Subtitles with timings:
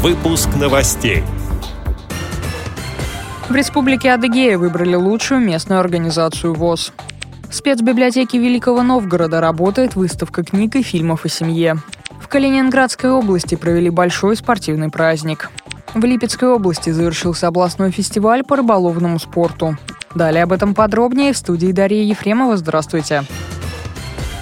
[0.00, 1.24] Выпуск новостей.
[3.48, 6.92] В Республике Адыгея выбрали лучшую местную организацию ВОЗ.
[7.50, 11.78] В спецбиблиотеке Великого Новгорода работает выставка книг и фильмов о семье.
[12.20, 15.50] В Калининградской области провели большой спортивный праздник.
[15.94, 19.76] В Липецкой области завершился областной фестиваль по рыболовному спорту.
[20.14, 22.56] Далее об этом подробнее в студии Дарья Ефремова.
[22.56, 23.24] Здравствуйте.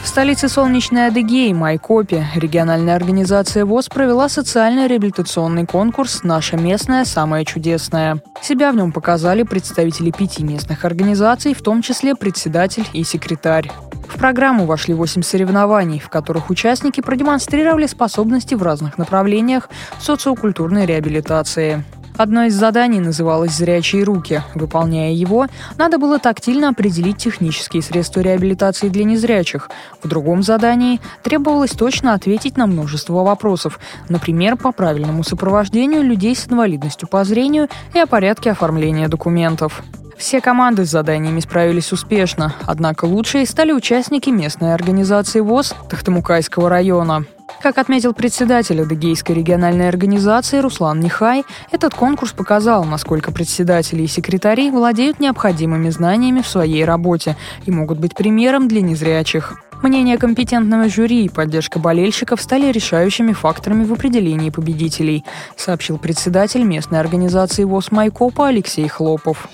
[0.06, 8.22] В столице солнечной Адыгеи, Майкопе, региональная организация ВОЗ провела социально-реабилитационный конкурс «Наша местная самая чудесная».
[8.40, 13.68] Себя в нем показали представители пяти местных организаций, в том числе председатель и секретарь.
[14.08, 19.68] В программу вошли восемь соревнований, в которых участники продемонстрировали способности в разных направлениях
[19.98, 21.84] социокультурной реабилитации.
[22.16, 24.42] Одно из заданий называлось «Зрячие руки».
[24.54, 29.70] Выполняя его, надо было тактильно определить технические средства реабилитации для незрячих.
[30.02, 36.48] В другом задании требовалось точно ответить на множество вопросов, например, по правильному сопровождению людей с
[36.48, 39.82] инвалидностью по зрению и о порядке оформления документов.
[40.16, 47.26] Все команды с заданиями справились успешно, однако лучшие стали участники местной организации ВОЗ Тахтамукайского района.
[47.62, 54.70] Как отметил председатель Адыгейской региональной организации Руслан Нихай, этот конкурс показал, насколько председатели и секретари
[54.70, 59.60] владеют необходимыми знаниями в своей работе и могут быть примером для незрячих.
[59.82, 65.24] Мнение компетентного жюри и поддержка болельщиков стали решающими факторами в определении победителей,
[65.56, 69.48] сообщил председатель местной организации ВОЗ Майкопа Алексей Хлопов.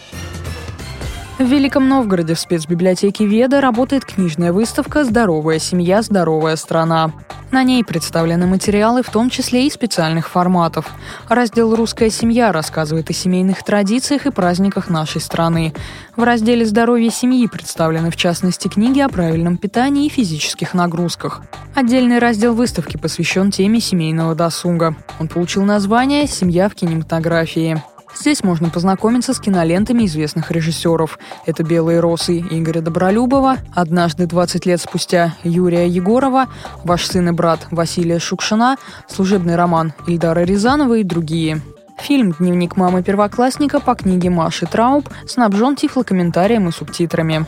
[1.38, 7.10] В Великом Новгороде в спецбиблиотеке Веда работает книжная выставка «Здоровая семья, здоровая страна».
[7.50, 10.86] На ней представлены материалы, в том числе и специальных форматов.
[11.28, 15.74] Раздел «Русская семья» рассказывает о семейных традициях и праздниках нашей страны.
[16.16, 21.42] В разделе «Здоровье семьи» представлены, в частности, книги о правильном питании и физических нагрузках.
[21.74, 24.96] Отдельный раздел выставки посвящен теме семейного досуга.
[25.18, 27.82] Он получил название «Семья в кинематографии».
[28.14, 31.18] Здесь можно познакомиться с кинолентами известных режиссеров.
[31.46, 36.46] Это «Белые росы» Игоря Добролюбова, «Однажды 20 лет спустя» Юрия Егорова,
[36.84, 38.76] «Ваш сын и брат» Василия Шукшина,
[39.08, 41.62] служебный роман Ильдара Рязанова и другие.
[41.98, 47.46] Фильм «Дневник мамы первоклассника» по книге Маши Трауб снабжен тифлокомментарием и субтитрами.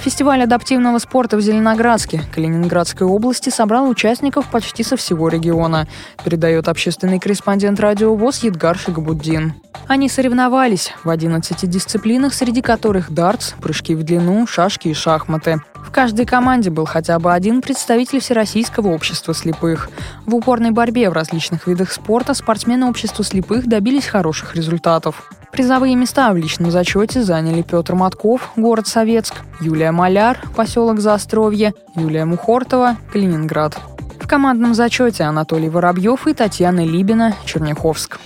[0.00, 5.88] Фестиваль адаптивного спорта в Зеленоградске, Калининградской области собрал участников почти со всего региона,
[6.24, 9.54] передает общественный корреспондент радио ВОЗ Едгар Шигабуддин.
[9.88, 15.60] Они соревновались в 11 дисциплинах, среди которых дартс, прыжки в длину, шашки и шахматы.
[15.74, 19.90] В каждой команде был хотя бы один представитель Всероссийского общества слепых.
[20.26, 25.30] В упорной борьбе в различных видах спорта спортсмены общества слепых добились хороших результатов.
[25.58, 32.24] Призовые места в личном зачете заняли Петр Матков, город Советск, Юлия Маляр, поселок Заостровье, Юлия
[32.24, 33.76] Мухортова, Калининград.
[34.20, 38.20] В командном зачете Анатолий Воробьев и Татьяна Либина, Черняховск.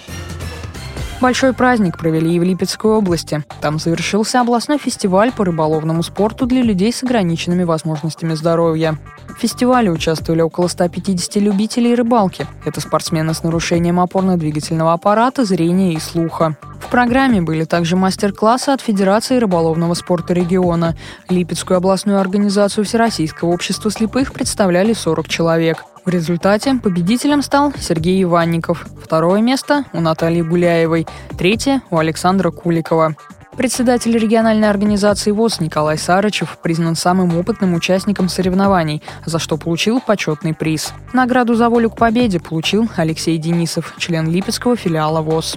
[1.22, 3.44] Большой праздник провели и в Липецкой области.
[3.60, 8.98] Там завершился областной фестиваль по рыболовному спорту для людей с ограниченными возможностями здоровья.
[9.28, 12.44] В фестивале участвовали около 150 любителей рыбалки.
[12.64, 16.56] Это спортсмены с нарушением опорно-двигательного аппарата, зрения и слуха.
[16.80, 20.96] В программе были также мастер-классы от Федерации рыболовного спорта региона.
[21.28, 25.84] Липецкую областную организацию Всероссийского общества слепых представляли 40 человек.
[26.04, 28.86] В результате победителем стал Сергей Иванников.
[29.00, 31.06] Второе место у Натальи Гуляевой.
[31.38, 33.14] Третье у Александра Куликова.
[33.56, 40.54] Председатель региональной организации ВОЗ Николай Сарычев признан самым опытным участником соревнований, за что получил почетный
[40.54, 40.92] приз.
[41.12, 45.56] Награду за волю к победе получил Алексей Денисов, член Липецкого филиала ВОЗ.